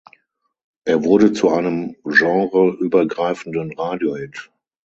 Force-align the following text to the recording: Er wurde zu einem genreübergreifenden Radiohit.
Er 0.83 1.03
wurde 1.03 1.31
zu 1.31 1.49
einem 1.49 1.95
genreübergreifenden 2.03 3.75
Radiohit. 3.77 4.49